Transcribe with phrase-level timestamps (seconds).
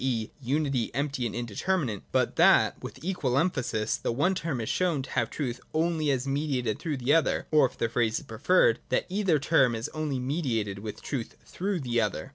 [0.03, 0.31] e.
[0.41, 5.11] unity empty and indeterminate, but that— with equal emphasis— the one term is shown to
[5.11, 9.05] have truth only as mediated through the other;— or, if the phrase be preferred, that
[9.09, 12.29] either term is only mediated with truth through the other.